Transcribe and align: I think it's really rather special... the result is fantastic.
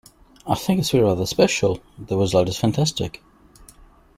I 0.47 0.55
think 0.55 0.79
it's 0.79 0.95
really 0.95 1.05
rather 1.05 1.27
special... 1.27 1.79
the 1.99 2.17
result 2.17 2.49
is 2.49 2.57
fantastic. 2.57 3.21